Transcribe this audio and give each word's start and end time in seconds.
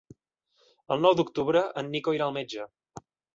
El 0.95 1.03
nou 1.07 1.15
d'octubre 1.19 1.61
en 1.83 1.93
Nico 1.97 2.17
irà 2.19 2.27
al 2.31 2.35
metge. 2.39 2.67